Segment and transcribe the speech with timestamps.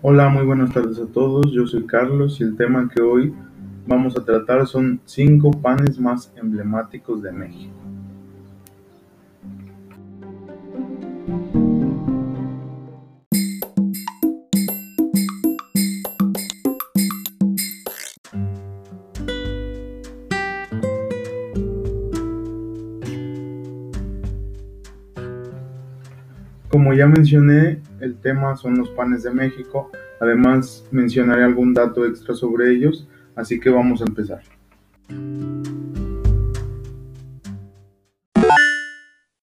[0.00, 1.50] Hola, muy buenas tardes a todos.
[1.50, 3.34] Yo soy Carlos y el tema que hoy
[3.84, 7.74] vamos a tratar son cinco panes más emblemáticos de México.
[26.70, 29.90] Como ya mencioné, el tema son los panes de México.
[30.20, 34.42] Además, mencionaré algún dato extra sobre ellos, así que vamos a empezar.